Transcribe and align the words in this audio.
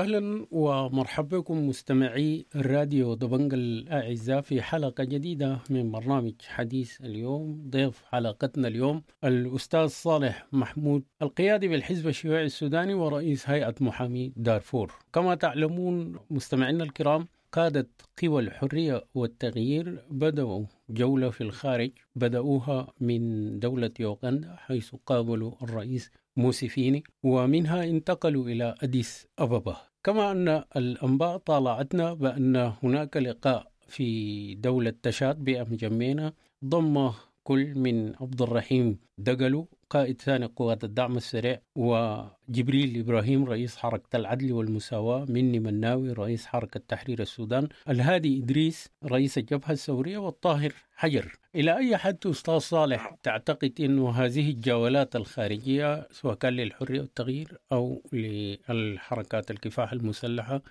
أهلا 0.00 0.46
ومرحبا 0.50 1.38
بكم 1.38 1.68
مستمعي 1.68 2.46
الراديو 2.56 3.14
دبنج 3.14 3.54
الأعزاء 3.54 4.40
في 4.40 4.62
حلقة 4.62 5.04
جديدة 5.04 5.58
من 5.70 5.90
برنامج 5.90 6.32
حديث 6.42 7.00
اليوم 7.00 7.70
ضيف 7.70 8.02
حلقتنا 8.04 8.68
اليوم 8.68 9.02
الأستاذ 9.24 9.86
صالح 9.86 10.46
محمود 10.52 11.02
القيادي 11.22 11.68
بالحزب 11.68 12.08
الشيوعي 12.08 12.44
السوداني 12.44 12.94
ورئيس 12.94 13.48
هيئة 13.48 13.74
محامي 13.80 14.32
دارفور. 14.36 14.92
كما 15.12 15.34
تعلمون 15.34 16.16
مستمعينا 16.30 16.84
الكرام 16.84 17.28
قادة 17.52 17.88
قوى 18.22 18.42
الحرية 18.42 19.04
والتغيير 19.14 20.04
بدأوا 20.10 20.64
جولة 20.90 21.30
في 21.30 21.40
الخارج 21.40 21.90
بدأوها 22.16 22.92
من 23.00 23.58
دولة 23.58 23.90
يوغندا 24.00 24.56
حيث 24.56 24.94
قابلوا 25.06 25.52
الرئيس 25.62 26.10
موسيفيني 26.36 27.02
ومنها 27.22 27.84
انتقلوا 27.84 28.44
إلى 28.48 28.74
أديس 28.82 29.26
أبابا. 29.38 29.89
كما 30.04 30.30
أن 30.32 30.48
الأنباء 30.76 31.36
طالعتنا 31.36 32.14
بأن 32.14 32.56
هناك 32.82 33.16
لقاء 33.16 33.72
في 33.88 34.54
دولة 34.54 34.94
تشاد 35.02 35.44
بأم 35.44 35.76
جمينا 35.76 36.32
ضم 36.64 37.12
كل 37.44 37.74
من 37.78 38.16
عبد 38.16 38.42
الرحيم 38.42 38.98
دقلو 39.18 39.68
قائد 39.90 40.20
ثاني 40.20 40.46
قوات 40.46 40.84
الدعم 40.84 41.16
السريع 41.16 41.58
وجبريل 41.76 43.00
إبراهيم 43.00 43.44
رئيس 43.44 43.76
حركة 43.76 44.16
العدل 44.16 44.52
والمساواة 44.52 45.24
مني 45.28 45.58
مناوي 45.58 46.12
رئيس 46.12 46.46
حركة 46.46 46.80
تحرير 46.88 47.20
السودان 47.20 47.68
الهادي 47.88 48.38
إدريس 48.38 48.90
رئيس 49.04 49.38
الجبهة 49.38 49.70
الثورية 49.72 50.18
والطاهر 50.18 50.72
حجر. 50.94 51.32
إلى 51.54 51.76
أي 51.76 51.96
حد 51.96 52.26
أستاذ 52.26 52.58
صالح 52.58 53.14
تعتقد 53.22 53.72
أنه 53.80 54.10
هذه 54.10 54.50
الجولات 54.50 55.16
الخارجية 55.16 56.08
سواء 56.10 56.34
كان 56.34 56.52
للحرية 56.52 57.00
والتغيير 57.00 57.58
أو 57.72 58.02
للحركات 58.12 59.50
الكفاح 59.50 59.92
المسلحة 59.92 60.62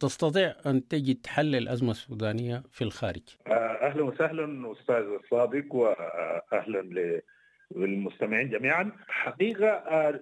تستطيع 0.00 0.54
أن 0.66 0.88
تجد 0.88 1.26
حل 1.26 1.54
الأزمة 1.56 1.90
السودانية 1.90 2.62
في 2.70 2.84
الخارج؟ 2.84 3.22
أهلا 3.46 4.02
وسهلا 4.02 4.72
أستاذ 4.72 5.04
صادق 5.30 5.74
وأهلا 5.74 6.82
للمستمعين 7.76 8.48
جميعا. 8.50 8.92
حقيقة 9.08 9.68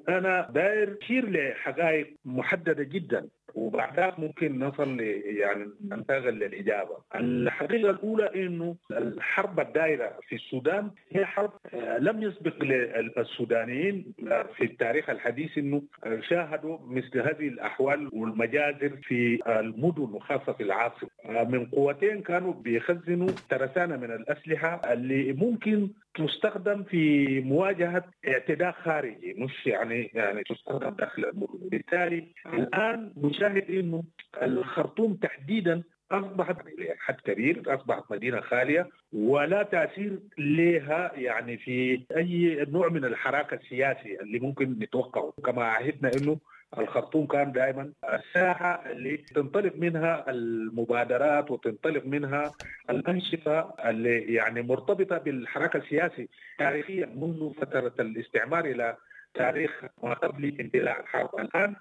أنا 0.09 0.51
داير 0.55 0.99
أشير 1.03 1.31
لحقائق 1.31 2.17
محددة 2.25 2.85
جدا. 2.85 3.29
وبعدها 3.55 4.15
ممكن 4.19 4.59
نصل 4.59 5.01
يعني 5.01 5.71
ننتقل 5.89 6.35
للإجابة. 6.35 6.97
الحقيقة 7.15 7.91
الأولى 7.91 8.47
إنه 8.47 8.77
الحرب 8.91 9.61
الدائرة 9.61 10.19
في 10.29 10.35
السودان 10.35 10.91
هي 11.11 11.27
حرب 11.27 11.51
لم 11.99 12.23
يسبق 12.23 12.65
للسودانيين 12.65 14.13
في 14.57 14.65
التاريخ 14.65 15.11
الحديث 15.11 15.59
إنه 15.59 15.83
شاهدوا 16.21 16.79
مثل 16.87 17.19
هذه 17.21 17.49
الأحوال 17.49 18.11
والمجازر 18.13 18.97
في 19.03 19.39
المدن 19.61 20.03
وخاصة 20.03 20.53
في 20.53 20.63
العاصمة. 20.63 21.09
من 21.29 21.67
قوتين 21.67 22.23
كانوا 22.23 22.53
بيخزنوا 22.53 23.29
ترسانة 23.51 23.97
من 23.97 24.11
الأسلحة 24.13 24.93
اللي 24.93 25.33
ممكن 25.33 25.89
تستخدم 26.15 26.83
في 26.83 27.41
مواجهة 27.41 28.05
اعتداء 28.29 28.73
خارجي 28.73 29.35
مش 29.39 29.67
يعني 29.67 30.11
يعني 30.15 30.43
تستخدم 30.43 30.91
داخل 30.91 31.25
المدن، 31.25 31.69
بالتالي 31.69 32.25
الآن 32.47 33.13
نشاهد 33.43 33.71
إنه 33.71 34.05
الخرطوم 34.43 35.15
تحديدا 35.15 35.83
أصبحت 36.13 36.57
حد 36.99 37.17
كبير 37.25 37.63
أصبحت 37.67 38.03
مدينة 38.11 38.41
خالية 38.41 38.89
ولا 39.13 39.63
تأثير 39.63 40.19
لها 40.39 41.13
يعني 41.15 41.57
في 41.57 42.05
أي 42.17 42.65
نوع 42.69 42.89
من 42.89 43.05
الحراك 43.05 43.53
السياسي 43.53 44.21
اللي 44.21 44.39
ممكن 44.39 44.71
نتوقعه. 44.71 45.33
كما 45.45 45.65
عهدنا 45.65 46.11
إنه 46.17 46.39
الخرطوم 46.79 47.27
كان 47.27 47.53
دائما 47.53 47.93
الساحة 48.05 48.91
اللي 48.91 49.17
تنطلق 49.17 49.77
منها 49.77 50.31
المبادرات 50.31 51.51
وتنطلق 51.51 52.07
منها 52.07 52.53
الأنشطة 52.91 53.75
اللي 53.85 54.35
يعني 54.35 54.63
مرتبطة 54.63 55.19
بالحراك 55.19 55.77
السياسي 55.77 56.29
تاريخيا 56.59 57.07
منذ 57.07 57.53
فترة 57.55 57.93
الاستعمار 58.01 58.65
إلى 58.65 58.97
تاريخ 59.35 59.85
ما 60.03 60.15
قبل 60.15 60.57
اندلاع 60.61 61.01
الحرب. 61.01 61.31
الآن 61.39 61.77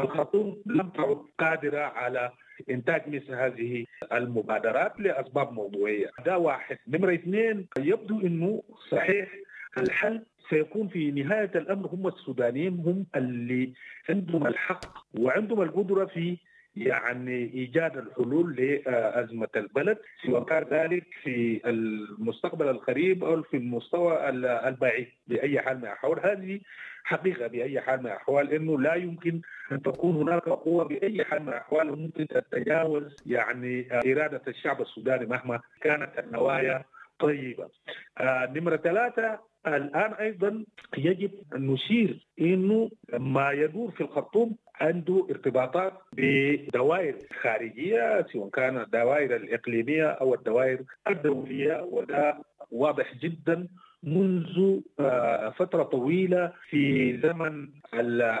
الخرطوم 0.00 0.62
لم 0.66 0.88
تعد 0.88 1.18
قادرة 1.38 1.78
على 1.80 2.30
إنتاج 2.70 3.02
مثل 3.08 3.34
هذه 3.34 3.84
المبادرات 4.12 5.00
لأسباب 5.00 5.52
موضوعية. 5.52 6.10
ده 6.26 6.38
واحد. 6.38 6.78
نمرة 6.88 7.14
اثنين 7.14 7.66
يبدو 7.78 8.20
إنه 8.20 8.62
صحيح 8.90 9.28
الحل 9.78 10.22
سيكون 10.50 10.88
في 10.88 11.10
نهاية 11.10 11.50
الأمر. 11.54 11.86
هم 11.86 12.06
السودانيين 12.06 12.82
هم 12.86 13.06
اللي 13.16 13.72
عندهم 14.08 14.46
الحق 14.46 14.98
وعندهم 15.18 15.62
القدرة 15.62 16.04
في 16.04 16.36
يعني 16.76 17.36
إيجاد 17.54 17.96
الحلول 17.96 18.56
لأزمة 18.56 19.48
البلد 19.56 19.98
سواء 20.26 20.44
كان 20.44 20.62
ذلك 20.70 21.06
في 21.22 21.60
المستقبل 21.66 22.68
القريب 22.68 23.24
أو 23.24 23.42
في 23.42 23.56
المستوى 23.56 24.28
البعيد 24.68 25.08
بأي 25.26 25.60
حال 25.60 25.76
من 25.76 25.82
الأحوال. 25.84 26.20
هذه 26.26 26.60
حقيقة 27.04 27.46
بأي 27.46 27.80
حال 27.80 28.00
من 28.00 28.06
الأحوال 28.06 28.52
إنه 28.52 28.80
لا 28.80 28.94
يمكن 28.94 29.40
أن 29.72 29.82
تكون 29.82 30.16
هناك 30.16 30.48
قوة 30.48 30.84
بأي 30.84 31.24
حال 31.24 31.42
من 31.42 31.48
الأحوال 31.48 31.98
ممكن 31.98 32.26
تتجاوز 32.28 33.16
يعني 33.26 33.88
إرادة 33.92 34.42
الشعب 34.48 34.80
السوداني 34.82 35.26
مهما 35.26 35.60
كانت 35.80 36.18
النوايا 36.18 36.84
طيبة. 37.18 37.68
آه 38.18 38.46
نمرة 38.56 38.76
ثلاثة 38.76 39.38
الآن 39.66 40.12
أيضا 40.12 40.64
يجب 40.98 41.30
أن 41.56 41.66
نشير 41.66 42.26
إنه 42.40 42.90
ما 43.12 43.50
يدور 43.52 43.90
في 43.90 44.00
الخرطوم 44.00 44.56
عنده 44.80 45.26
ارتباطات 45.30 45.92
بدوائر 46.12 47.14
خارجية 47.42 48.26
سواء 48.32 48.48
كانت 48.50 48.84
الدوائر 48.84 49.36
الإقليمية 49.36 50.06
أو 50.06 50.34
الدوائر 50.34 50.78
الدولية 51.08 51.82
وده 51.82 52.38
واضح 52.70 53.14
جدا 53.16 53.68
منذ 54.06 54.80
فترة 55.56 55.82
طويلة 55.82 56.52
في 56.70 57.16
زمن 57.22 57.68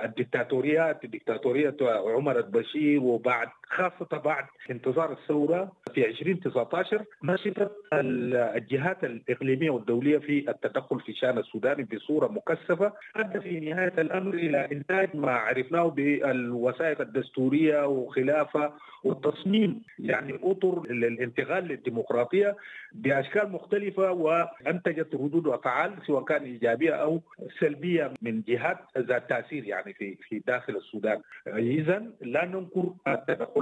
الدكتاتوريات 0.04 1.06
دكتاتورية 1.06 1.76
عمر 1.82 2.38
البشير 2.38 3.02
وبعد 3.02 3.48
خاصة 3.74 4.18
بعد 4.24 4.44
انتصار 4.70 5.12
الثورة 5.12 5.72
في 5.94 6.06
2019 6.06 7.04
نشطت 7.24 7.72
الجهات 7.92 9.04
الإقليمية 9.04 9.70
والدولية 9.70 10.18
في 10.18 10.50
التدخل 10.50 11.00
في 11.00 11.12
شأن 11.12 11.38
السودان 11.38 11.84
بصورة 11.84 12.28
مكثفة 12.28 12.92
أدى 13.16 13.40
في 13.40 13.60
نهاية 13.60 13.92
الأمر 13.98 14.34
إلى 14.34 14.68
إنتاج 14.72 15.16
ما 15.16 15.32
عرفناه 15.32 15.86
بالوثائق 15.88 17.00
الدستورية 17.00 17.86
وخلافة 17.86 18.72
والتصميم 19.04 19.82
يعني 19.98 20.38
أطر 20.42 20.86
للانتقال 20.90 21.64
للديمقراطية 21.64 22.56
بأشكال 22.92 23.52
مختلفة 23.52 24.12
وأنتجت 24.12 25.14
ردود 25.14 25.46
أفعال 25.46 25.92
سواء 26.06 26.24
كان 26.24 26.42
إيجابية 26.42 26.92
أو 26.92 27.20
سلبية 27.60 28.12
من 28.22 28.42
جهات 28.48 28.78
ذات 28.98 29.28
تأثير 29.28 29.64
يعني 29.64 29.92
في 29.92 30.16
في 30.28 30.38
داخل 30.38 30.76
السودان. 30.76 31.20
اذا 31.46 32.06
لا 32.20 32.44
ننكر 32.44 32.92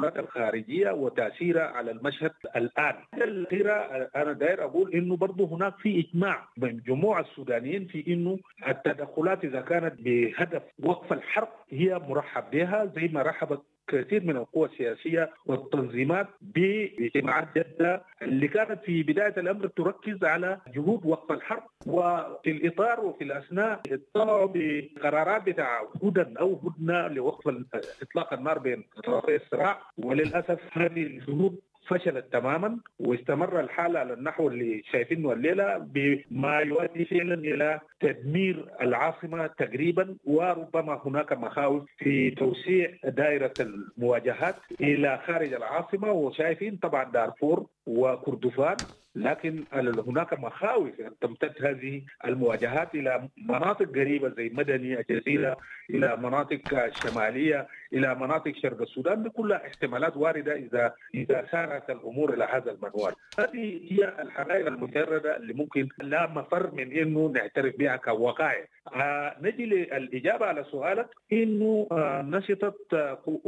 التدخلات 0.04 0.16
الخارجية 0.28 0.90
وتأثيرها 0.90 1.62
على 1.62 1.90
المشهد 1.90 2.32
الآن. 2.56 2.94
الاخيره 3.14 3.72
أنا 4.16 4.32
داير 4.32 4.64
أقول 4.64 4.94
إنه 4.94 5.16
برضه 5.16 5.44
هناك 5.56 5.75
في 5.78 6.00
إجماع 6.00 6.49
من 6.56 6.81
جموع 6.87 7.20
السودانيين 7.20 7.87
في 7.87 8.04
إنه 8.12 8.38
التدخلات 8.69 9.44
إذا 9.44 9.60
كانت 9.60 9.94
بهدف 10.00 10.62
وقف 10.82 11.12
الحرب 11.12 11.49
هي 11.70 11.99
مرحب 11.99 12.50
بها 12.50 12.84
زي 12.96 13.08
ما 13.08 13.22
رحبت 13.22 13.62
كثير 13.94 14.24
من 14.24 14.36
القوى 14.36 14.68
السياسية 14.68 15.30
والتنظيمات 15.46 16.26
باجتماعات 16.40 17.48
جدة 17.58 18.02
اللي 18.22 18.48
كانت 18.48 18.80
في 18.84 19.02
بداية 19.02 19.34
الأمر 19.36 19.66
تركز 19.66 20.24
على 20.24 20.60
جهود 20.74 21.06
وقف 21.06 21.32
الحرب 21.32 21.62
وفي 21.86 22.50
الإطار 22.50 23.00
وفي 23.00 23.24
الأثناء 23.24 23.80
اطلعوا 23.92 24.48
بقرارات 24.54 25.42
بتاع 25.46 25.88
هدى 26.02 26.24
أو 26.40 26.60
هدنة 26.64 27.08
لوقف 27.08 27.54
إطلاق 28.02 28.32
النار 28.32 28.58
بين 28.58 28.84
طرفي 29.04 29.36
الصراع. 29.36 29.82
وللأسف 29.98 30.60
هذه 30.72 31.02
الجهود 31.02 31.58
فشلت 31.88 32.32
تماما 32.32 32.79
واستمر 33.00 33.61
الحال 33.61 33.96
على 33.96 34.12
النحو 34.12 34.49
اللي 34.49 34.82
شايفينه 34.93 35.32
الليلة 35.32 35.79
بما 35.79 36.58
يؤدي 36.58 37.05
فعلا 37.05 37.34
إلى 37.34 37.81
تدمير 38.00 38.67
العاصمة 38.81 39.46
تقريبا 39.46 40.17
وربما 40.25 41.00
هناك 41.05 41.32
مخاوف 41.32 41.84
في 41.99 42.31
توسيع 42.31 42.90
دائرة 43.05 43.55
المواجهات 43.61 44.55
إلى 44.81 45.20
خارج 45.26 45.52
العاصمة. 45.52 46.12
وشايفين 46.12 46.76
طبعا 46.76 47.05
دارفور 47.05 47.67
وكردفان 47.87 48.76
لكن 49.14 49.64
هناك 50.06 50.38
مخاوف 50.40 51.00
ان 51.00 51.18
تمتد 51.20 51.52
هذه 51.66 52.02
المواجهات 52.24 52.94
إلى 52.94 53.28
مناطق 53.36 53.86
قريبة 53.88 54.28
زي 54.28 54.48
مدني 54.54 55.00
الجزيرة 55.00 55.56
إلى 55.90 56.16
مناطق 56.16 56.60
شمالية 57.02 57.66
إلى 57.92 58.14
مناطق 58.14 58.52
شرق 58.62 58.80
السودان 58.82 59.22
دي 59.22 59.28
كلها 59.28 59.66
احتمالات 59.66 60.16
واردة 60.16 60.52
إذا 60.56 60.94
إذا 61.14 61.46
سارت 61.52 61.90
الأمور 61.90 62.34
إلى 62.34 62.44
هذا 62.44 62.70
المنوال. 62.70 63.12
هذه 63.38 63.80
هي 63.92 64.22
الحقائق 64.22 64.66
المجرده 64.66 65.36
اللي 65.36 65.52
ممكن 65.52 65.88
لا 66.02 66.26
مفر 66.26 66.74
من 66.74 66.92
إنه 66.92 67.32
نعترف 67.34 67.76
بها 67.76 67.96
كوقائع 67.96 68.64
آه 68.94 69.36
نجي 69.42 69.66
للإجابة 69.66 70.46
على 70.46 70.64
سؤالك. 70.64 71.08
إنه 71.32 71.86
آه 71.92 72.22
نشطت 72.22 72.94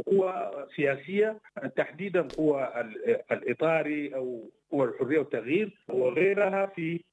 قوى 0.05 0.51
سياسية 0.75 1.39
تحديدا 1.75 2.21
قوى 2.37 2.69
الإطاري 3.31 4.15
أو 4.15 4.49
قوى 4.71 4.87
الحريه 4.87 5.19
والتغيير 5.19 5.77
وغيرها 5.89 6.65
في 6.65 7.03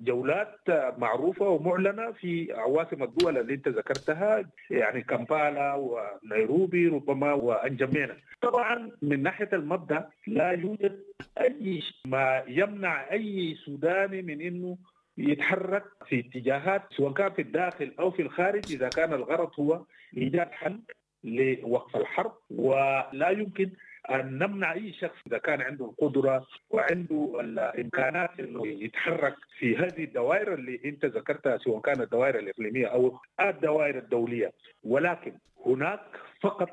جولات 0.00 0.58
معروفة 0.98 1.48
ومعلنة 1.48 2.12
في 2.12 2.52
عواصم 2.52 3.02
الدول 3.02 3.38
اللي 3.38 3.54
انت 3.54 3.68
ذكرتها 3.68 4.44
يعني 4.70 5.02
كامبالا 5.02 5.74
ونيروبي 5.74 6.88
ربما 6.88 7.32
وانجمينا 7.32 8.16
طبعا 8.42 8.90
من 9.02 9.22
ناحية 9.22 9.48
المبدأ 9.52 10.08
لا 10.26 10.50
يوجد 10.50 11.02
أي 11.40 11.82
ما 12.06 12.44
يمنع 12.48 13.12
أي 13.12 13.54
سوداني 13.64 14.22
من 14.22 14.40
إنه 14.40 14.78
يتحرك 15.18 15.84
في 16.08 16.20
اتجاهات 16.20 16.82
سواء 16.96 17.12
كان 17.12 17.32
في 17.32 17.42
الداخل 17.42 17.94
أو 17.98 18.10
في 18.10 18.22
الخارج 18.22 18.72
إذا 18.72 18.88
كان 18.88 19.12
الغرض 19.12 19.50
هو 19.60 19.84
إيجاد 20.16 20.50
حل 20.50 20.80
لوقف 21.24 21.96
الحرب 21.96 22.32
ولا 22.50 23.30
يمكن 23.30 23.70
أن 24.10 24.38
نمنع 24.38 24.72
أي 24.72 24.92
شخص 24.92 25.16
إذا 25.26 25.38
كان 25.38 25.60
عنده 25.62 25.84
القدرة 25.84 26.46
وعنده 26.70 27.40
الإمكانات 27.40 28.40
إنه 28.40 28.66
يتحرك 28.66 29.34
في 29.58 29.76
هذه 29.76 30.04
الدوائر 30.04 30.54
اللي 30.54 30.80
أنت 30.84 31.04
ذكرتها 31.04 31.58
سواء 31.58 31.80
كانت 31.80 32.00
الدوائر 32.00 32.38
الإقليمية 32.38 32.86
أو 32.86 33.18
الدوائر 33.40 33.98
الدولية. 33.98 34.52
ولكن 34.84 35.32
هناك 35.66 36.00
فقط 36.40 36.68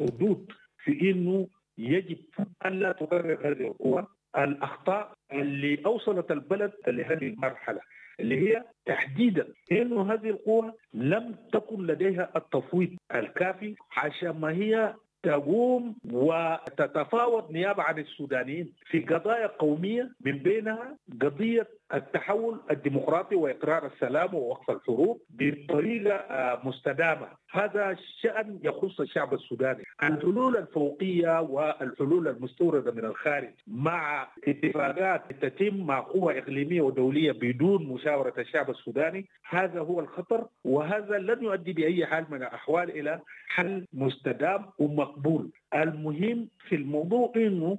حدود 0.00 0.52
في 0.84 1.10
إنه 1.10 1.48
يجب 1.78 2.18
أن 2.66 2.72
لا 2.72 2.92
تكرر 2.92 3.38
هذه 3.50 3.66
القوى 3.66 4.06
الأخطاء 4.38 5.12
اللي 5.32 5.78
أوصلت 5.86 6.30
البلد 6.30 6.72
لهذه 6.86 7.26
المرحلة 7.26 7.80
اللي 8.20 8.48
هي 8.50 8.64
تحديدا 8.86 9.48
إنه 9.72 10.12
هذه 10.12 10.30
القوى 10.30 10.72
لم 10.94 11.34
تكن 11.52 11.86
لديها 11.86 12.30
التفويض 12.36 12.90
الكافي 13.14 13.74
عشان 13.96 14.30
ما 14.40 14.50
هي 14.50 14.94
تقوم 15.24 15.94
وتتفاوض 16.12 17.50
نيابة 17.52 17.82
عن 17.82 17.98
السودانيين 17.98 18.72
في 18.90 19.00
قضايا 19.00 19.46
قومية 19.46 20.10
من 20.24 20.38
بينها 20.38 20.96
قضية 21.22 21.68
التحول 21.94 22.60
الديمقراطي 22.70 23.34
وإقرار 23.34 23.86
السلام 23.86 24.34
ووقف 24.34 24.70
الحروب 24.70 25.22
بطريقة 25.30 26.60
مستدامة. 26.64 27.28
هذا 27.50 27.96
شأن 28.22 28.58
يخص 28.62 29.00
الشعب 29.00 29.34
السوداني. 29.34 29.82
الحلول 30.02 30.56
الفوقية 30.56 31.40
والحلول 31.40 32.28
المستوردة 32.28 32.92
من 32.92 33.04
الخارج 33.04 33.50
مع 33.66 34.28
اتفاقات 34.48 35.32
تتم 35.32 35.86
مع 35.86 36.00
قوى 36.00 36.38
إقليمية 36.38 36.80
ودولية 36.82 37.32
بدون 37.32 37.86
مشاورة 37.86 38.34
الشعب 38.38 38.70
السوداني 38.70 39.28
هذا 39.48 39.80
هو 39.80 40.00
الخطر 40.00 40.46
وهذا 40.64 41.18
لن 41.18 41.44
يؤدي 41.44 41.72
بأي 41.72 42.06
حال 42.06 42.26
من 42.30 42.42
الأحوال 42.42 42.90
إلى 42.90 43.20
حل 43.48 43.86
مستدام 43.92 44.66
ومقبول. 44.78 45.50
المهم 45.74 46.48
في 46.68 46.74
الموضوع 46.74 47.32
إنه 47.36 47.78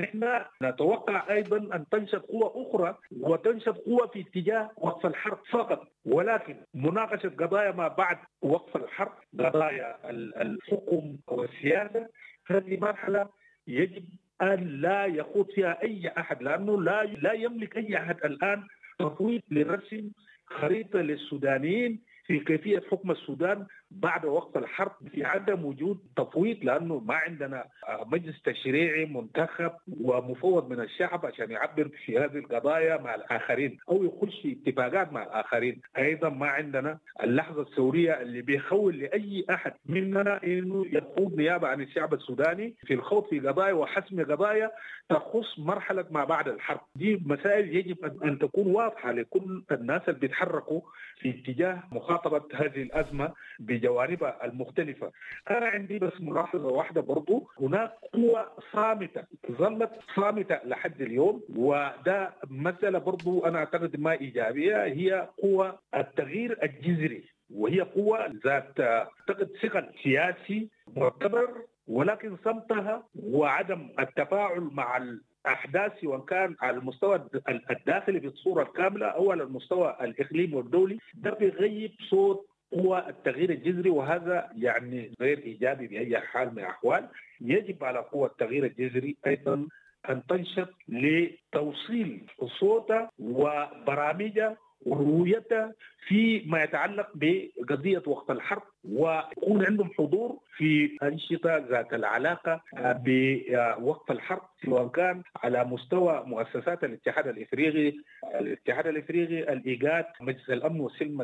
نحن 0.00 0.40
نتوقع 0.62 1.30
أيضا 1.30 1.56
أن 1.56 1.84
تنشط 1.90 2.22
قوى 2.26 2.50
أخرى 2.66 2.98
وتنشط 3.20 3.78
قوى 3.78 4.08
في 4.12 4.20
اتجاه 4.20 4.70
وقف 4.76 5.06
الحرب 5.06 5.38
فقط. 5.50 5.88
ولكن 6.06 6.56
مناقشة 6.74 7.28
قضايا 7.28 7.70
ما 7.72 7.88
بعد 7.88 8.18
وقف 8.42 8.76
الحرب 8.76 9.12
قضايا 9.40 10.10
الحكم 10.42 11.16
والسياسة 11.28 12.08
هذه 12.46 12.76
مرحلة 12.80 13.28
يجب 13.66 14.04
أن 14.42 14.80
لا 14.80 15.04
يخوض 15.06 15.50
فيها 15.50 15.82
أي 15.82 16.12
أحد 16.18 16.42
لأنه 16.42 16.82
لا 16.82 17.04
لا 17.04 17.32
يملك 17.32 17.76
أي 17.76 17.96
أحد 17.96 18.16
الآن 18.24 18.62
تفويض 18.98 19.42
لرسم 19.50 20.10
خريطة 20.46 20.98
للسودانيين 21.00 22.00
في 22.26 22.38
كيفية 22.38 22.82
حكم 22.90 23.10
السودان 23.10 23.66
بعد 23.90 24.24
وقت 24.24 24.56
الحرب 24.56 24.92
في 25.12 25.24
عدم 25.24 25.64
وجود 25.64 25.98
تفويض 26.16 26.56
لأنه 26.62 26.98
ما 26.98 27.14
عندنا 27.14 27.64
مجلس 28.06 28.42
تشريعي 28.42 29.04
منتخب 29.04 29.72
ومفوض 30.00 30.70
من 30.70 30.80
الشعب 30.80 31.26
عشان 31.26 31.50
يعبر 31.50 31.88
في 32.04 32.18
هذه 32.18 32.38
القضايا 32.38 32.96
مع 32.96 33.14
الآخرين 33.14 33.78
أو 33.88 34.04
يخش 34.04 34.40
في 34.42 34.56
اتفاقات 34.66 35.12
مع 35.12 35.22
الآخرين، 35.22 35.80
أيضا 35.98 36.28
ما 36.28 36.46
عندنا 36.46 36.98
اللحظة 37.22 37.62
الثوريه 37.62 38.20
اللي 38.20 38.42
بيخول 38.42 38.98
لأي 38.98 39.44
أحد 39.50 39.72
مننا 39.86 40.40
إنه 40.44 40.86
يخوض 40.92 41.34
نيابة 41.36 41.68
عن 41.68 41.80
الشعب 41.80 42.14
السوداني 42.14 42.74
في 42.86 42.94
الخوض 42.94 43.24
في 43.24 43.40
قضايا 43.40 43.72
وحسم 43.72 44.24
قضايا 44.24 44.70
تخص 45.08 45.58
مرحلة 45.58 46.04
ما 46.10 46.24
بعد 46.24 46.48
الحرب، 46.48 46.80
دي 46.96 47.22
مسائل 47.26 47.76
يجب 47.76 48.22
أن 48.24 48.38
تكون 48.38 48.66
واضحة 48.66 49.12
لكل 49.12 49.62
الناس 49.72 50.02
اللي 50.08 50.20
بيتحركوا 50.20 50.80
في 51.20 51.30
اتجاه 51.30 51.82
مخاطبة 51.92 52.42
هذه 52.54 52.82
الأزمة 52.82 53.32
بجوانبها 53.78 54.44
المختلفة. 54.44 55.12
أنا 55.50 55.66
عندي 55.66 55.98
بس 55.98 56.12
ملاحظة 56.20 56.66
واحدة 56.68 57.00
برضو. 57.00 57.48
هناك 57.60 57.92
قوة 58.14 58.52
صامتة 58.72 59.24
ظلت 59.52 59.90
صامتة 60.16 60.60
لحد 60.64 61.00
اليوم 61.02 61.42
وده 61.56 62.30
مسألة 62.50 62.98
برضو 62.98 63.44
أنا 63.44 63.58
أعتقد 63.58 64.00
ما 64.00 64.12
إيجابية 64.12 64.84
هي 64.84 65.28
قوة 65.42 65.78
التغيير 65.94 66.58
الجذري 66.62 67.24
وهي 67.54 67.80
قوة 67.80 68.26
ذات 68.44 68.80
أعتقد 68.80 69.48
ثقل 69.62 69.88
سياسي 70.02 70.68
معتبر 70.96 71.48
ولكن 71.86 72.36
صمتها 72.44 73.06
وعدم 73.14 73.88
التفاعل 74.00 74.60
مع 74.72 75.04
احداث 75.46 75.92
سواء 76.00 76.20
كان 76.20 76.56
على 76.60 76.76
المستوى 76.76 77.28
الداخلي 77.70 78.18
بالصورة 78.18 78.62
الكاملة 78.62 79.06
أو 79.06 79.30
على 79.32 79.42
المستوى 79.42 79.96
الإقليمي 80.00 80.54
والدولي 80.56 80.98
ده 81.14 81.30
بيغيب 81.30 81.92
صوت 82.10 82.46
هو 82.74 83.06
التغيير 83.08 83.50
الجذري 83.50 83.90
وهذا 83.90 84.50
يعني 84.56 85.12
غير 85.20 85.38
إيجابي 85.38 85.86
باي 85.86 86.20
حال 86.20 86.52
من 86.52 86.58
الأحوال. 86.58 87.08
يجب 87.40 87.84
على 87.84 87.98
قوى 87.98 88.26
التغيير 88.26 88.64
الجذري 88.64 89.16
أيضا 89.26 89.66
أن 90.10 90.22
تنشط 90.26 90.68
لتوصيل 90.88 92.20
صوتها 92.60 93.10
وبرامجها 93.18 94.56
ورؤيتها 94.86 95.72
فيما 96.08 96.62
يتعلق 96.62 97.08
بقضية 97.14 98.02
وقت 98.06 98.30
الحرب 98.30 98.62
ويكون 98.84 99.66
عندهم 99.66 99.90
حضور 99.98 100.38
في 100.56 100.98
أنشطة 101.02 101.56
ذات 101.56 101.94
العلاقة 101.94 102.60
بوقف 102.74 104.10
الحرب 104.10 104.42
سواء 104.64 104.88
كان 104.88 105.22
على 105.36 105.64
مستوى 105.64 106.22
مؤسسات 106.26 106.84
الاتحاد 106.84 107.26
الإفريقي، 107.26 107.98
الاتحاد 108.40 108.86
الإفريقي، 108.86 109.52
الإيجاد، 109.52 110.04
مجلس 110.20 110.50
الأمن 110.50 110.80
والسلم 110.80 111.20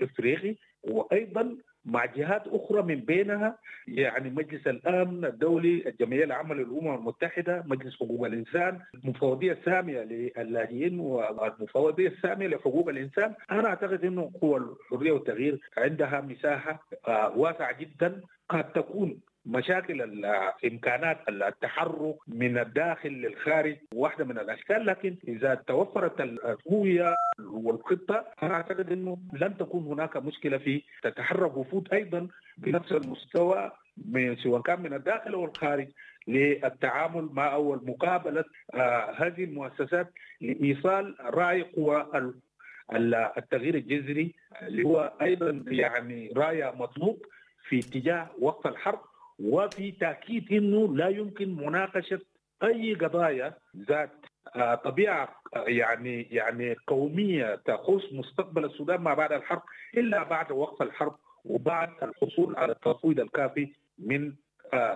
الإفريقي 0.00 0.54
وأيضا 0.82 1.56
مع 1.84 2.04
جهات 2.04 2.42
أخرى 2.46 2.82
من 2.82 2.94
بينها 3.00 3.58
يعني 3.88 4.30
مجلس 4.30 4.66
الأمن 4.66 5.24
الدولي، 5.24 5.88
الجمعية 5.88 6.24
العامة 6.24 6.54
للأمم 6.54 6.94
المتحدة، 6.94 7.64
مجلس 7.66 7.96
حقوق 7.96 8.26
الإنسان، 8.26 8.80
المفوضيه 8.94 9.52
السامية 9.52 10.00
للاجئين 10.00 11.00
والمفوضية 11.00 12.08
السامية 12.08 12.46
لحقوق 12.48 12.88
الإنسان، 12.88 13.34
أنا 13.50 13.68
أعتقد 13.68 14.04
إنه 14.04 14.30
قوى 14.40 14.56
الحرية 14.92 15.12
والتغيير 15.12 15.60
عندها 15.76 16.20
مساحة 16.20 16.86
واسعة 17.36 17.78
جدا 17.80 18.20
قد 18.48 18.72
تكون 18.72 19.20
مشاكل 19.46 20.02
الامكانات 20.02 21.18
التحرك 21.28 22.16
من 22.28 22.58
الداخل 22.58 23.08
للخارج 23.08 23.76
واحدة 23.94 24.24
من 24.24 24.38
الأشكال 24.38 24.86
لكن 24.86 25.16
إذا 25.28 25.54
توفرت 25.54 26.20
الرؤية 26.20 27.14
والخطة 27.44 28.24
أنا 28.42 28.54
أعتقد 28.54 28.92
إنه 28.92 29.18
لن 29.32 29.56
تكون 29.56 29.86
هناك 29.86 30.16
مشكلة 30.16 30.58
في 30.58 30.82
تتحرك 31.02 31.56
وفود 31.56 31.88
أيضا 31.92 32.28
بنفس 32.58 32.92
المستوى 32.92 33.70
من 34.06 34.36
سواء 34.36 34.62
كان 34.62 34.82
من 34.82 34.94
الداخل 34.94 35.32
أو 35.32 35.44
الخارج 35.44 35.88
للتعامل 36.28 37.28
مع 37.32 37.52
أو 37.54 37.74
مقابلة 37.82 38.44
آه 38.74 39.14
هذه 39.18 39.44
المؤسسات 39.44 40.12
لإيصال 40.40 41.16
رأي 41.20 41.62
قوى 41.62 42.06
التغيير 43.38 43.74
الجذري 43.74 44.34
اللي 44.62 44.84
هو 44.84 45.12
أيضا 45.22 45.64
يعني 45.66 46.32
رايه 46.36 46.74
مطلوب 46.78 47.18
في 47.68 47.78
اتجاه 47.78 48.30
وقف 48.40 48.66
الحرب. 48.66 49.00
وفي 49.38 49.92
تأكيد 49.92 50.52
إنه 50.52 50.96
لا 50.96 51.08
يمكن 51.08 51.56
مناقشة 51.56 52.20
أي 52.62 52.94
قضايا 52.94 53.54
ذات 53.76 54.10
طبيعة 54.84 55.28
يعني 55.56 56.22
يعني 56.22 56.76
قومية 56.86 57.54
تخص 57.54 58.12
مستقبل 58.12 58.64
السودان 58.64 59.00
ما 59.00 59.14
بعد 59.14 59.32
الحرب 59.32 59.62
إلا 59.96 60.22
بعد 60.22 60.52
وقف 60.52 60.82
الحرب 60.82 61.16
وبعد 61.44 61.90
الحصول 62.02 62.56
على 62.56 62.72
التفويض 62.72 63.20
الكافي 63.20 63.72
من 63.98 64.32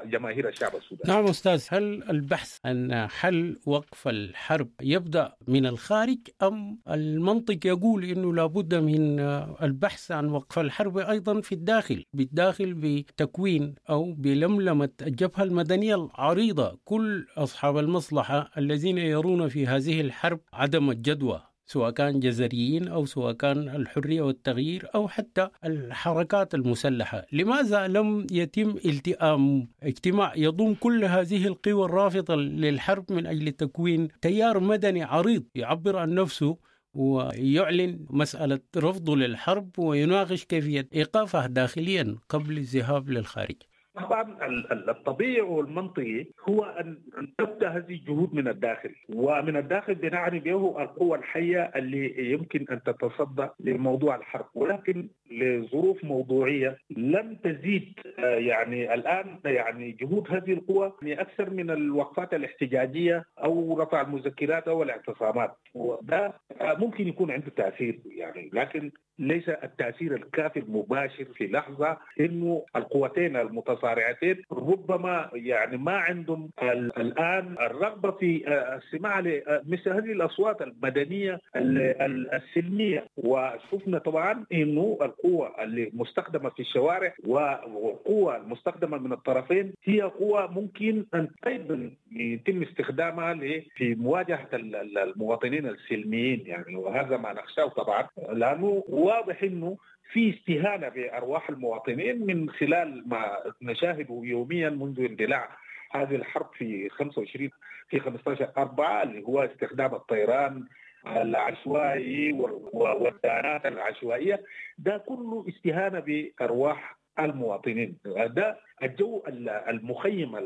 جماهير 0.05 0.49
الشعب 0.49 0.77
السوداني. 0.77 1.15
نعم 1.15 1.25
أستاذ 1.27 1.67
هل 1.69 2.03
البحث 2.11 2.59
عن 2.65 3.07
حل 3.09 3.61
وقف 3.67 4.09
الحرب 4.09 4.71
يبدأ 4.83 5.33
من 5.49 5.67
الخارج 5.67 6.19
أم 6.43 6.79
المنطق 6.91 7.67
يقول 7.67 8.05
أنه 8.05 8.35
لابد 8.35 8.75
من 8.75 9.21
البحث 9.63 10.13
عن 10.13 10.27
وقف 10.27 10.59
الحرب 10.59 10.99
أيضا 10.99 11.41
في 11.41 11.53
الداخل 11.53 12.05
بالداخل 12.13 12.75
بتكوين 12.75 13.75
أو 13.91 14.13
بلملمة 14.13 14.89
الجبهة 15.03 15.43
المدنية 15.43 15.95
العريضة؟ 15.95 16.79
كل 16.85 17.27
أصحاب 17.37 17.79
المصلحة 17.79 18.51
الذين 18.59 18.99
يرون 18.99 19.49
في 19.49 19.67
هذه 19.67 20.01
الحرب 20.01 20.41
عدم 20.53 20.91
الجدوى. 20.91 21.43
سواء 21.67 21.91
كان 21.91 22.21
جزريين 22.21 22.89
أو 22.89 23.07
سواء 23.07 23.33
كان 23.33 23.69
الحرية 23.69 24.23
والتغيير 24.23 24.89
أو 24.95 25.09
حتى 25.09 25.49
الحركات 25.65 26.55
المسلحة. 26.55 27.27
لماذا 27.33 27.89
لم 27.89 28.27
يتم 28.31 28.77
التئام؟ 28.85 29.69
اجتماع 29.83 30.33
يضم 30.37 30.75
كل 30.75 31.05
هذه 31.05 31.47
القوى 31.47 31.85
الرافضة 31.85 32.37
للحرب 32.37 33.13
من 33.13 33.27
أجل 33.27 33.53
تكوين 33.53 34.09
تيار 34.23 34.61
مدني 34.61 35.03
عريض 35.03 35.45
يعبر 35.55 35.97
عن 35.97 36.15
نفسه 36.15 36.59
ويعلن 36.95 38.07
مسألة 38.11 38.61
رفضه 38.77 39.17
للحرب 39.17 39.79
ويناقش 39.79 40.45
كيفية 40.45 40.89
إيقافها 40.95 41.47
داخليا 41.47 42.17
قبل 42.29 42.59
الذهاب 42.59 43.11
للخارج. 43.11 43.57
طبعا 43.95 44.37
الطبيعي 44.73 45.41
والمنطقي 45.41 46.27
هو 46.49 46.65
ان 46.65 46.99
تبدأ 47.39 47.69
هذه 47.69 47.91
الجهود 47.95 48.35
من 48.35 48.49
الداخل. 48.49 48.95
ومن 49.15 49.57
الداخل 49.57 49.95
بنعني 49.95 50.39
به 50.39 50.83
القوى 50.83 51.19
الحية 51.19 51.63
اللي 51.77 52.33
يمكن 52.33 52.67
أن 52.71 52.83
تتصدى 52.83 53.49
لموضوع 53.61 54.17
الحرب. 54.17 54.47
ولكن 54.55 55.09
لظروف 55.31 56.05
موضوعية 56.05 56.79
لم 56.91 57.35
تزيد 57.35 57.93
يعني 58.19 58.95
الآن 58.95 59.39
يعني 59.45 59.93
جهود 59.93 60.27
هذه 60.31 60.53
القوى 60.53 60.93
يعني 61.03 61.21
أكثر 61.21 61.51
من 61.51 61.71
الوقفات 61.71 62.35
الاحتجاجية 62.35 63.25
أو 63.45 63.79
رفع 63.81 64.01
المذكرات 64.01 64.69
أو 64.69 64.83
الاعتصامات. 64.83 65.57
وده 65.75 66.35
ممكن 66.63 67.09
يكون 67.09 67.31
عنده 67.31 67.53
تأثير 67.57 68.01
يعني 68.07 68.51
لكن 68.53 68.91
ليس 69.19 69.49
التأثير 69.49 70.15
الكافي 70.15 70.59
المباشر 70.59 71.25
في 71.25 71.47
لحظة 71.47 71.99
إنه 72.21 72.65
القوتين 72.77 73.37
المتصارعتين 73.83 74.43
ربما 74.53 75.31
يعني 75.35 75.77
ما 75.77 75.93
عندهم 75.97 76.51
الآن 76.63 77.57
الرغبة 77.61 78.11
في 78.11 78.43
السماع 78.49 79.21
لمثل 79.21 79.91
هذه 79.91 80.13
الأصوات 80.13 80.63
المدنية 80.63 81.41
السلمية. 81.57 83.07
وشفنا 83.17 83.99
طبعا 83.99 84.45
إنه 84.53 84.99
القوة 85.03 85.63
اللي 85.63 85.91
مستخدمة 85.95 86.51
في 86.51 86.61
الشوارع 86.61 87.15
والقوه 87.25 88.37
المستخدمه 88.37 88.99
من 88.99 89.13
الطرفين 89.13 89.73
هي 89.85 90.03
قوة 90.03 90.47
ممكن 90.51 91.05
أن 91.15 91.29
أيضا 91.47 91.91
يتم 92.13 92.63
استخدامها 92.63 93.33
في 93.77 93.95
مواجهة 93.95 94.49
المواطنين 94.53 95.67
السلميين 95.67 96.43
يعني 96.47 96.77
وهذا 96.77 97.17
ما 97.17 97.33
نخشاه 97.33 97.69
طبعا. 97.69 98.09
لأنه 98.33 98.85
واضح 98.89 99.43
إنه 99.43 99.77
في 100.13 100.31
استهانة 100.35 100.89
بأرواح 100.89 101.49
المواطنين 101.51 102.27
من 102.27 102.51
خلال 102.51 103.09
ما 103.09 103.37
نشاهده 103.63 104.21
يوميا 104.25 104.71
منذ 104.71 105.01
اندلاع 105.01 105.49
هذه 105.93 106.15
الحرب 106.15 106.51
في 106.59 106.89
25 106.89 107.51
في 107.89 108.01
15 108.01 108.49
4 108.59 109.03
اللي 109.03 109.23
هو 109.23 109.43
استخدام 109.45 109.95
الطيران 109.95 110.65
العشوائي 111.07 112.33
والدانات 112.73 113.67
العشوائية. 113.67 114.43
ده 114.79 114.97
كله 114.99 115.45
استهانة 115.49 116.01
بأرواح 116.01 116.97
المواطنين. 117.19 117.97
ده 118.07 118.59
الجو 118.83 119.23
المخيم 119.69 120.37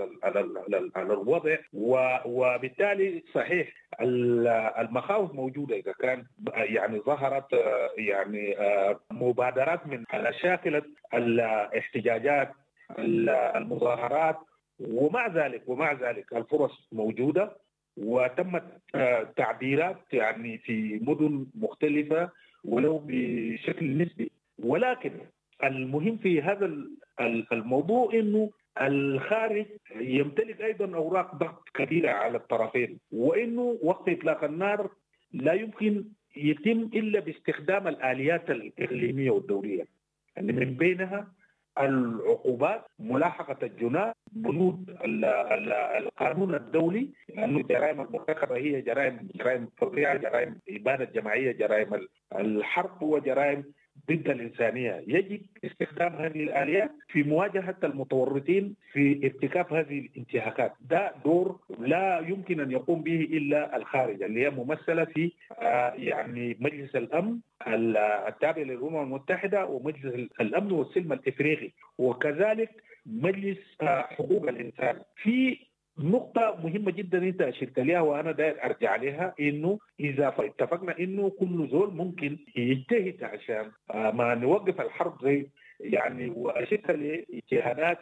على 0.97 1.13
الوضع 1.13 1.57
وبالتالي 2.25 3.23
صحيح 3.35 3.69
المخاوف 4.81 5.35
موجودة 5.35 5.77
إذا 5.77 5.93
كان 5.93 6.25
يعني 6.55 6.99
ظهرت 7.01 7.45
يعني 7.99 8.57
مبادرات 9.11 9.87
من 9.87 10.05
شاكله 10.43 10.83
الاحتجاجات 11.15 12.53
المظاهرات 13.57 14.37
ومع 14.81 15.27
ذلك 15.27 15.63
ومع 15.67 15.93
ذلك 15.93 16.33
الفرص 16.33 16.89
موجودة 16.93 17.57
وتمت 17.97 18.63
تعديلات 19.37 19.97
يعني 20.13 20.59
في 20.59 21.01
مدن 21.03 21.47
مختلفة 21.55 22.31
ولو 22.65 23.03
بشكل 23.07 23.99
نسبي. 23.99 24.31
ولكن 24.65 25.11
المهم 25.65 26.17
في 26.17 26.43
هذا 26.43 26.71
الموضوع 27.53 28.13
إنه 28.15 28.51
الخارج 28.81 29.67
يمتلك 29.97 30.61
أيضا 30.61 30.97
أوراق 30.97 31.35
ضغط 31.35 31.69
كبيرة 31.75 32.11
على 32.11 32.37
الطرفين 32.39 32.99
وإنه 33.13 33.79
وقت 33.83 34.09
إطلاق 34.09 34.45
النار 34.45 34.91
لا 35.33 35.53
يمكن 35.53 36.05
يتم 36.37 36.91
إلا 36.95 37.21
باستخدام 37.21 37.89
الآليات 37.89 38.51
الإقليمية 38.51 39.31
والدوليه 39.31 39.85
يعني 40.37 40.53
من 40.53 40.75
بينها 40.75 41.33
العقوبات 41.81 42.85
ملاحقة 42.99 43.57
الجناه 43.67 44.13
بنود 44.33 44.97
القانون 45.99 46.55
الدولي 46.55 47.09
لأنه 47.29 47.59
الجرائم 47.59 48.01
المرتكبه 48.01 48.57
هي 48.57 48.81
جرائم 48.81 49.29
جرائم 49.35 49.69
فظيعة 49.77 50.17
جرائم 50.17 50.59
اباده 50.69 51.05
جماعية 51.05 51.53
جرائم 51.53 52.07
الحرب 52.35 53.03
وجرائم 53.03 53.65
ضد 54.11 54.29
الإنسانية. 54.29 55.05
يجب 55.07 55.41
استخدام 55.65 56.13
هذه 56.13 56.43
الآليات 56.43 56.91
في 57.09 57.23
مواجهة 57.23 57.77
المتورطين 57.85 58.75
في 58.93 59.21
ارتكاب 59.25 59.73
هذه 59.73 59.99
الانتهاكات. 59.99 60.73
ده 60.91 61.13
دور 61.25 61.59
لا 61.79 62.19
يمكن 62.29 62.61
أن 62.61 62.71
يقوم 62.71 63.03
به 63.03 63.21
إلا 63.21 63.77
الخارج 63.77 64.23
اللي 64.23 64.45
هي 64.45 64.51
ممثلة 64.51 65.05
في 65.05 65.33
يعني 65.97 66.57
مجلس 66.61 66.97
الأمن 66.97 67.39
التابع 68.29 68.63
للأمم 68.63 69.03
المتحدة 69.03 69.67
ومجلس 69.67 70.15
الأمن 70.41 70.73
والسلم 70.73 71.13
الإفريقي. 71.13 71.71
وكذلك 71.99 72.71
مجلس 73.07 73.59
حقوق 73.83 74.49
الإنسان. 74.49 74.99
في 75.23 75.59
نقطة 75.99 76.59
مهمة 76.65 76.91
جدا 76.91 77.19
أنت 77.19 77.43
اشرت 77.43 77.79
لها 77.79 78.01
وأنا 78.01 78.33
داير 78.33 78.65
أرجع 78.65 78.97
لها 78.97 79.35
إنه 79.41 79.79
إذا 80.01 80.35
اتفقنا 80.39 80.99
إنه 80.99 81.31
كل 81.31 81.69
زول 81.71 81.95
ممكن 81.95 82.39
يجتهد 82.57 83.25
عشان 83.25 83.71
ما 83.95 84.35
نوقف 84.35 84.81
الحرب 84.81 85.23
زي 85.23 85.47
يعني 85.81 86.31
واشرت 86.37 86.91
لاجتهادات 86.91 87.99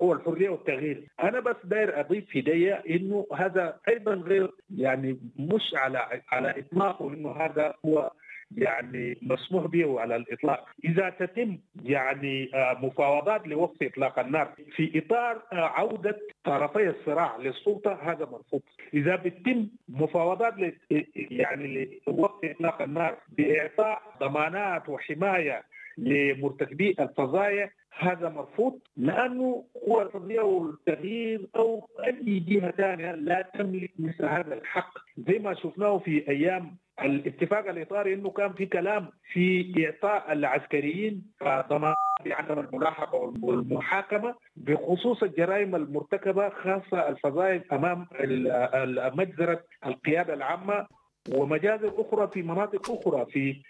قوى 0.00 0.14
الحرية 0.16 0.48
والتغيير، 0.48 1.08
أنا 1.22 1.40
بس 1.40 1.56
داير 1.64 2.00
أضيف 2.00 2.36
هدية 2.36 2.82
إنه 2.90 3.26
هذا 3.34 3.80
أيضا 3.88 4.14
غير 4.14 4.50
يعني 4.76 5.18
مش 5.38 5.74
على 5.74 6.22
على 6.28 6.54
إطلاقه 6.58 7.12
إنه 7.14 7.30
هذا 7.32 7.74
هو 7.86 8.10
يعني 8.56 9.18
مسموح 9.22 9.66
به 9.66 10.00
على 10.00 10.16
الإطلاق، 10.16 10.68
إذا 10.84 11.10
تتم 11.10 11.58
يعني 11.84 12.50
مفاوضات 12.54 13.48
لوقف 13.48 13.82
إطلاق 13.82 14.18
النار 14.18 14.52
في 14.76 14.98
إطار 14.98 15.42
عودة 15.52 16.18
طرفي 16.44 16.88
الصراع 16.88 17.36
للسلطة 17.36 17.92
هذا 18.02 18.24
مرفوض، 18.24 18.60
إذا 18.94 19.16
بتتم 19.16 19.66
مفاوضات 19.88 20.54
يعني 21.14 22.00
لوقف 22.06 22.50
إطلاق 22.50 22.82
النار 22.82 23.16
بإعطاء 23.28 24.02
ضمانات 24.20 24.88
وحماية 24.88 25.62
لمرتكبي 25.98 26.96
الفظايع 27.00 27.70
هذا 27.98 28.28
مرفوض 28.28 28.78
لأنه 28.96 29.64
قوى 29.86 30.02
الحريه 30.02 30.40
والتغيير 30.40 31.46
أو 31.56 31.88
أي 32.04 32.40
جهة 32.40 32.70
ثانية 32.70 33.12
لا 33.12 33.50
تملك 33.54 33.90
مثل 33.98 34.24
هذا 34.24 34.54
الحق. 34.54 34.98
زي 35.18 35.38
ما 35.38 35.54
شفناه 35.54 35.98
في 35.98 36.28
أيام 36.28 36.76
الاتفاق 37.02 37.68
الاطاري 37.68 38.14
إنه 38.14 38.30
كان 38.30 38.52
في 38.52 38.66
كلام 38.66 39.08
في 39.32 39.74
إعطاء 39.86 40.32
العسكريين 40.32 41.22
ضمان 41.42 41.94
بعدم 42.24 42.58
الملاحقة 42.58 43.32
والمحاكمة 43.42 44.34
بخصوص 44.56 45.22
الجرائم 45.22 45.74
المرتكبة 45.74 46.48
خاصة 46.48 47.08
الفظائع 47.08 47.62
أمام 47.72 48.06
مجزرة 49.18 49.64
القيادة 49.86 50.34
العامة 50.34 50.86
ومجازر 51.34 51.92
أخرى 52.00 52.28
في 52.28 52.42
مناطق 52.42 52.90
أخرى 52.90 53.26
في 53.26 53.62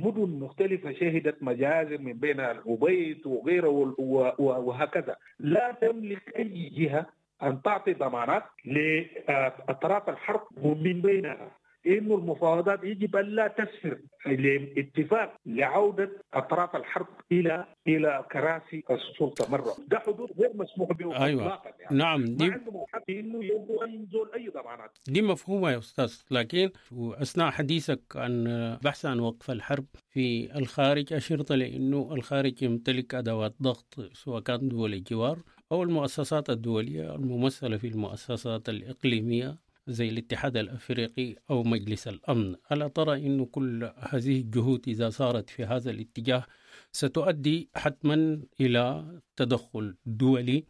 مدن 0.00 0.38
مختلفة 0.40 0.92
شهدت 0.92 1.42
مجازر 1.42 1.98
من 1.98 2.12
بين 2.12 2.40
العبيد 2.40 3.26
وغيره 3.26 3.94
وهكذا. 4.38 5.16
لا 5.38 5.72
تملك 5.72 6.36
أي 6.36 6.68
جهة 6.76 7.06
أن 7.42 7.62
تعطي 7.62 7.92
ضمانات 7.92 8.42
لأطراف 8.64 10.08
الحرب 10.08 10.42
ومن 10.62 11.00
بينها. 11.02 11.50
إنه 11.86 12.14
المفاوضات 12.14 12.84
يجب 12.84 13.16
أن 13.16 13.24
لا 13.26 13.48
تسفر 13.48 13.98
لاتفاق 14.26 15.34
لعودة 15.46 16.10
أطراف 16.34 16.76
الحرب 16.76 17.06
إلى 17.32 17.64
إلى 17.88 18.24
كراسي 18.32 18.84
السلطة 18.90 19.50
مرة، 19.50 19.76
ده 19.88 19.98
حدود 19.98 20.32
غير 20.38 20.50
مسموح 20.54 20.92
به 20.92 21.24
أيوه. 21.24 21.42
اطلاقا 21.46 21.70
يعني. 21.80 21.96
نعم 21.98 22.20
ما 22.20 22.26
دي 22.26 22.44
عندهم 22.44 22.84
حق 22.92 23.10
إنه 23.10 23.44
يبدو 23.44 23.82
اي 23.82 24.06
زول 24.12 24.30
أي 24.34 24.48
ضمانات. 24.48 24.98
دي 25.08 25.22
مفهومة 25.22 25.70
يا 25.70 25.78
أستاذ. 25.78 26.14
لكن 26.30 26.70
أثناء 26.92 27.50
حديثك 27.50 28.02
عن 28.16 28.44
بحث 28.84 29.06
عن 29.06 29.20
وقف 29.20 29.50
الحرب 29.50 29.86
في 30.10 30.56
الخارج 30.58 31.12
أشرت 31.12 31.52
لأنه 31.52 32.08
الخارج 32.12 32.62
يمتلك 32.62 33.14
أدوات 33.14 33.54
ضغط 33.62 33.94
سواء 34.12 34.40
كان 34.40 34.68
دول 34.68 34.94
الجوار 34.94 35.38
أو 35.72 35.82
المؤسسات 35.82 36.50
الدولية 36.50 37.14
الممثلة 37.14 37.76
في 37.76 37.88
المؤسسات 37.88 38.68
الإقليمية. 38.68 39.65
زي 39.86 40.08
الاتحاد 40.08 40.56
الأفريقي 40.56 41.34
أو 41.50 41.62
مجلس 41.62 42.08
الأمن. 42.08 42.56
ألا 42.72 42.88
ترى 42.88 43.26
أن 43.26 43.44
كل 43.44 43.84
هذه 43.84 44.40
الجهود 44.40 44.88
إذا 44.88 45.08
صارت 45.10 45.50
في 45.50 45.64
هذا 45.64 45.90
الاتجاه 45.90 46.44
ستؤدي 46.92 47.70
حتما 47.76 48.42
إلى 48.60 49.04
تدخل 49.36 49.96
دولي 50.06 50.64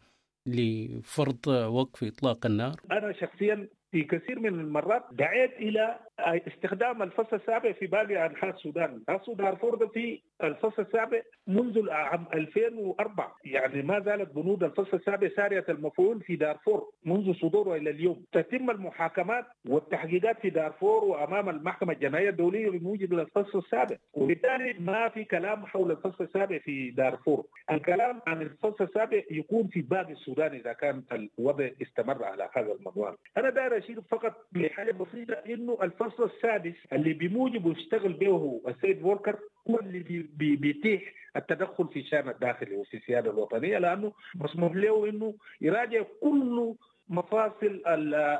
لفرض 0.45 1.47
وقف 1.47 2.03
إطلاق 2.03 2.45
النار؟ 2.45 2.75
أنا 2.91 3.13
شخصيا 3.13 3.67
في 3.91 4.03
كثير 4.03 4.39
من 4.39 4.59
المرات 4.59 5.03
دعيت 5.11 5.53
إلى 5.53 5.99
استخدام 6.19 7.03
الفصل 7.03 7.35
السابع 7.35 7.71
في 7.71 7.87
باقي 7.87 8.25
انحاء 8.25 8.55
السودان، 8.55 9.03
اصل 9.09 9.35
دارفور 9.35 9.87
في 9.93 10.21
الفصل 10.43 10.81
السابع 10.81 11.21
منذ 11.47 11.89
عام 11.89 12.25
2004 12.33 13.35
يعني 13.45 13.81
ما 13.81 13.99
زالت 13.99 14.33
بنود 14.35 14.63
الفصل 14.63 14.97
السابع 14.97 15.29
سارية 15.35 15.65
المفعول 15.69 16.21
في 16.21 16.35
دارفور 16.35 16.89
منذ 17.05 17.33
صدوره 17.33 17.75
إلى 17.75 17.89
اليوم، 17.89 18.23
تتم 18.31 18.69
المحاكمات 18.69 19.45
والتحقيقات 19.69 20.39
في 20.39 20.49
دارفور 20.49 21.03
وأمام 21.03 21.49
المحكمة 21.49 21.93
الجنائية 21.93 22.29
الدولية 22.29 22.69
بموجب 22.69 23.13
الفصل 23.13 23.59
السابع، 23.59 23.95
وبالتالي 24.13 24.73
ما 24.79 25.09
في 25.09 25.23
كلام 25.23 25.65
حول 25.65 25.91
الفصل 25.91 26.23
السابع 26.23 26.57
في 26.57 26.91
دارفور، 26.91 27.45
الكلام 27.71 28.21
عن 28.27 28.41
الفصل 28.41 28.83
السابع 28.83 29.21
يكون 29.31 29.67
في 29.67 29.81
باقي 29.81 30.11
السودان 30.11 30.53
إذا 30.53 30.73
كان 30.73 31.03
الوضع 31.11 31.69
استمر 31.81 32.23
على 32.23 32.49
هذا 32.53 32.71
المنوال. 32.71 33.15
أنا 33.37 33.49
داير 33.49 33.77
أشير 33.77 34.01
فقط 34.01 34.47
لحاجه 34.53 34.91
بسيطة 34.91 35.33
إنه 35.33 35.77
الفصل 35.81 36.23
السادس 36.23 36.75
اللي 36.93 37.13
بموجبه 37.13 37.71
يشتغل 37.71 38.13
به 38.13 38.61
السيد 38.67 39.01
فولكر 39.01 39.39
هو 39.69 39.79
اللي 39.79 39.99
بيتيح 40.35 41.01
التدخل 41.35 41.87
في 41.87 41.99
الشان 41.99 42.29
الداخلي 42.29 42.75
وفي 42.75 42.97
السياده 42.97 43.31
الوطنية 43.31 43.77
لأنه 43.77 44.13
مسموح 44.35 44.75
له 44.75 45.09
إنه 45.09 45.33
يراجع 45.61 46.03
كل 46.21 46.75
مفاصل 47.09 47.81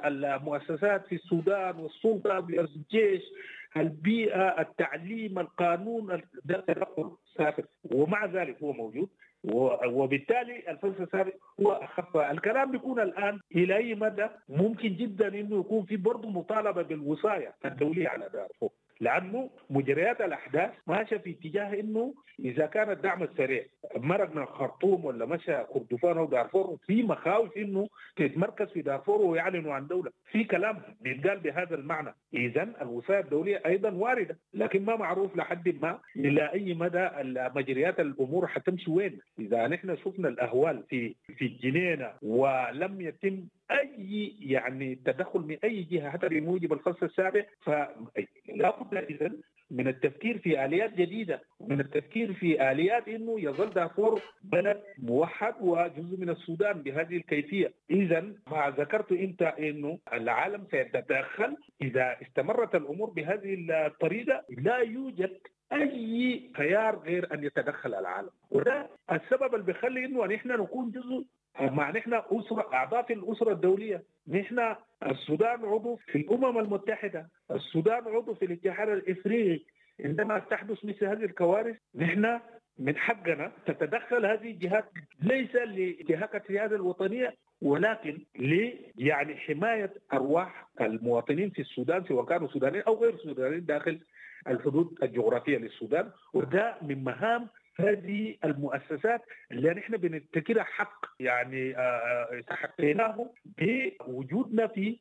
المؤسسات 0.06 1.08
في 1.08 1.16
السودان 1.16 1.76
والسلطة 1.76 2.38
الجيش 2.40 3.24
البيئة 3.78 4.62
التعليم 4.62 5.40
القانون 5.40 6.22
ده 6.46 6.64
تدخل 6.68 7.12
سافر. 7.38 7.66
ومع 7.92 8.26
ذلك 8.26 8.64
هو 8.64 8.74
موجود. 8.74 9.10
وبالتالي 9.94 10.72
الفلسفة 10.72 11.04
السابق 11.04 11.34
هو 11.62 11.72
أخف. 11.72 12.18
الكلام 12.18 12.72
بيكون 12.72 13.00
الآن 13.00 13.40
إلى 13.56 13.76
أي 13.76 13.96
مدى؟ 13.96 14.28
ممكن 14.50 14.96
جدا 14.96 15.28
إنه 15.28 15.60
يكون 15.60 15.86
في 15.86 15.98
برضه 15.98 16.30
مطالبة 16.30 16.82
بالوصاية 16.82 17.56
الدولية 17.66 18.08
على 18.08 18.30
دارفور 18.34 18.70
لأنه 19.00 19.50
مجريات 19.70 20.22
الأحداث 20.22 20.72
ماشية 20.88 21.18
في 21.18 21.30
اتجاه 21.30 21.80
إنه 21.80 22.14
إذا 22.40 22.66
كان 22.66 22.92
الدعم 22.92 23.24
السريع 23.24 23.66
مرق 23.96 24.36
من 24.36 24.42
الخرطوم 24.42 25.06
ولا 25.06 25.26
مشى 25.26 25.64
كردفان 25.64 26.18
أو 26.18 26.26
دارفور 26.26 26.78
في 26.88 27.04
مخاوف 27.04 27.58
إنه 27.58 27.88
تتمركز 28.16 28.68
في 28.68 28.82
دارفور 28.82 29.22
ويعلنوا 29.22 29.74
عن 29.74 29.88
دولة، 29.88 30.12
في 30.32 30.44
كلام 30.44 30.82
بيتقال 31.02 31.40
بهذا 31.40 31.76
المعنى، 31.76 32.14
اذا 32.34 32.64
الوصايه 32.82 33.20
الدولية 33.20 33.62
أيضا 33.66 33.92
واردة، 33.92 34.38
لكن 34.54 34.86
ما 34.86 34.96
معروف 34.96 35.38
لحد 35.38 35.76
ما 35.82 36.00
إلى 36.16 36.54
أي 36.54 36.74
مدى 36.74 37.10
مجريات 37.56 38.00
الأمور 38.00 38.48
حتمشي 38.48 38.92
وين، 38.92 39.20
إذا 39.40 39.68
نحن 39.68 39.98
شفنا 39.98 40.28
الأهوال 40.28 40.84
في 40.90 41.16
في 41.38 41.46
الجنينه 41.46 42.12
ولم 42.22 43.02
يتم 43.02 43.48
أي 43.72 44.34
يعني 44.42 44.96
تدخل 44.96 45.40
من 45.40 45.58
أي 45.64 45.84
جهة 45.84 46.10
حتى 46.10 46.30
بموجب 46.30 46.74
الفصل 46.74 47.06
السابع 47.06 47.46
فلا 48.48 48.84
بد 48.84 48.94
اذا 48.98 49.32
من 49.72 49.88
التفكير 49.88 50.38
في 50.38 50.66
آليات 50.66 50.94
جديدة 50.94 51.42
من 51.62 51.80
التفكير 51.80 52.34
في 52.34 52.72
آليات 52.72 53.08
إنه 53.08 53.40
يظل 53.42 53.70
دارفور 53.70 54.22
بلد 54.44 54.84
موحد 54.98 55.54
وجزء 55.62 56.18
من 56.18 56.30
السودان 56.30 56.82
بهذه 56.82 57.18
الكيفية. 57.18 57.74
اذا 57.92 58.22
ما 58.22 58.74
ذكرت 58.78 59.12
أنت 59.12 59.42
إنه 59.42 60.00
العالم 60.14 60.68
سيتدخل 60.72 61.58
إذا 61.82 62.18
استمرت 62.22 62.76
الأمور 62.76 63.10
بهذه 63.10 63.68
الطريقة 63.70 64.44
لا 64.50 64.78
يوجد 64.78 65.38
أي 65.74 66.52
خيار 66.58 66.96
غير 66.96 67.34
أن 67.34 67.44
يتدخل 67.44 67.94
العالم. 67.94 68.30
وده 68.52 68.90
السبب 69.12 69.56
اللي 69.56 69.66
بيخلي 69.66 70.06
إنه 70.06 70.26
نحن 70.26 70.52
نكون 70.52 70.92
جزء 70.92 71.26
مع 71.60 71.92
نحن 71.92 72.14
أسرة 72.14 72.74
أعضاء 72.74 73.04
في 73.04 73.14
الأسرة 73.14 73.52
الدولية. 73.52 74.04
نحن 74.28 74.76
السودان 75.06 75.66
عضو 75.66 75.96
في 75.96 76.18
الأمم 76.18 76.58
المتحدة 76.58 77.30
السودان 77.52 78.04
عضو 78.08 78.34
في 78.34 78.46
الاتحاد 78.46 78.90
الإفريقي. 78.90 79.64
عندما 80.06 80.40
تحدث 80.40 80.86
مثل 80.86 81.06
هذه 81.06 81.26
الكوارث 81.26 81.76
نحن 81.96 82.40
من 82.80 82.98
حقنا 82.98 83.52
تتدخل 83.66 84.26
هذه 84.26 84.52
الجهات 84.52 84.86
ليس 85.22 85.56
لانتهاك 85.56 86.36
السيادة 86.36 86.76
الوطنية 86.76 87.34
ولكن 87.62 88.26
ل 88.40 88.72
يعني 88.98 89.36
حماية 89.38 89.94
أرواح 90.14 90.68
المواطنين 90.82 91.50
في 91.50 91.62
السودان 91.62 92.04
سواء 92.08 92.26
كانوا 92.26 92.48
سودانيين 92.48 92.84
أو 92.84 92.96
غير 93.04 93.18
سودانيين 93.18 93.66
داخل 93.66 94.00
الحدود 94.48 94.98
الجغرافية 95.04 95.58
للسودان 95.58 96.12
وده 96.34 96.76
من 96.82 97.04
مهام 97.04 97.48
هذه 97.80 98.36
المؤسسات 98.44 99.22
اللي 99.52 99.70
نحن 99.70 99.98
بنتكرها 99.98 100.64
حق 100.64 101.06
يعني 101.20 101.76
تحقيناه 102.48 103.30
بوجودنا 103.46 104.68
في 104.68 105.00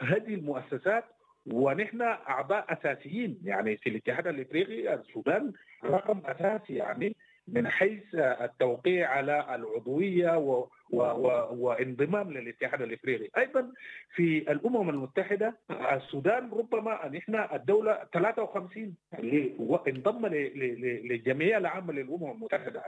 هذه 0.00 0.34
المؤسسات. 0.34 1.04
ونحن 1.52 2.02
أعضاء 2.02 2.72
أساسيين 2.72 3.38
يعني 3.44 3.76
في 3.76 3.88
الاتحاد 3.90 4.26
الإفريقي 4.26 4.94
السودان 4.94 5.52
رقم 5.84 6.22
أساسي 6.24 6.74
يعني 6.74 7.16
من 7.48 7.68
حيث 7.68 8.14
التوقيع 8.14 9.10
على 9.10 9.54
العضوية 9.54 10.36
وانضمام 10.90 12.32
للاتحاد 12.32 12.82
الإفريقي، 12.82 13.28
أيضا 13.38 13.72
في 14.14 14.52
الأمم 14.52 14.90
المتحدة 14.90 15.56
السودان 15.92 16.50
ربما 16.50 17.08
نحن 17.08 17.34
الدولة 17.52 17.98
53 18.12 18.94
اللي 19.18 19.52
انضم 19.88 20.26
للجمعيه 20.26 21.58
العامه 21.58 21.92
للأمم 21.92 22.30
المتحدة. 22.30 22.82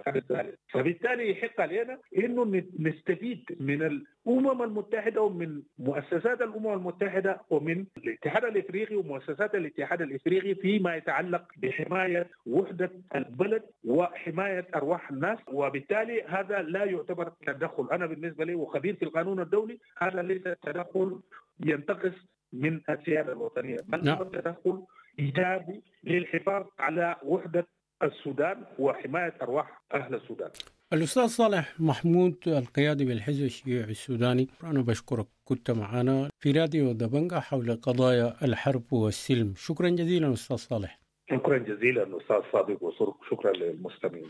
فبالتالي 0.69 1.31
يحق 1.31 1.61
علينا 1.61 1.99
إنه 2.19 2.63
نستفيد 2.79 3.45
من 3.61 3.83
الأمم 3.83 4.63
المتحدة 4.63 5.23
ومن 5.23 5.63
مؤسسات 5.79 6.43
الأمم 6.43 6.73
المتحدة 6.73 7.41
ومن 7.51 7.85
الاتحاد 7.97 8.45
الإفريقي 8.45 8.97
ومؤسسات 8.97 9.55
الاتحاد 9.55 10.03
الإفريقي 10.03 10.55
فيما 10.55 10.97
يتعلق 10.97 11.45
بحماية 11.57 12.27
وحدة 12.47 12.91
البلد 13.15 13.63
وحماية 13.85 14.67
أرواح 14.75 15.11
الناس. 15.11 15.39
وبالتالي 15.53 16.23
هذا 16.23 16.63
لا 16.63 16.85
يعتبر 16.85 17.33
تدخل 17.47 17.88
أنا 17.93 18.07
بالنسبة 18.07 18.45
لي 18.45 18.55
وخبير 18.55 18.97
في 18.97 19.05
القانون 19.05 19.41
الدولي 19.41 19.79
هذا 19.99 20.23
ليس 20.23 20.43
تدخل 20.63 21.21
ينتقص 21.61 22.15
من 22.53 22.81
السيادة 22.91 23.33
الوطنية 23.33 23.77
بل 23.89 24.09
هو 24.09 24.25
تدخل 24.25 24.83
إيجابي 25.19 25.83
للحفاظ 26.05 26.67
على 26.79 27.17
وحدة 27.23 27.67
السودان 28.03 28.65
وحماية 28.79 29.35
أرواح 29.43 29.83
أهل 29.95 30.15
السودان. 30.15 30.51
الأستاذ 30.93 31.27
صالح 31.27 31.81
محمود 31.81 32.37
القيادي 32.47 33.05
بالحزب 33.05 33.45
الشيوعي 33.45 33.91
السوداني 33.91 34.49
أنا 34.65 34.83
بشكرك 34.83 35.27
كنت 35.45 35.71
معنا 35.71 36.31
في 36.39 36.53
راديو 36.53 36.93
دبنجا 36.93 37.41
حول 37.41 37.77
قضايا 37.83 38.35
الحرب 38.43 38.93
والسلم. 38.93 39.55
شكرا 39.57 39.89
جزيلا 39.89 40.33
أستاذ 40.33 40.57
صالح. 40.57 40.99
شكرا 41.31 41.59
جزيلا 41.59 42.03
أستاذ 42.03 42.41
صادق 42.53 42.83
وشكرا 42.83 43.53
للمستمعين. 43.53 44.27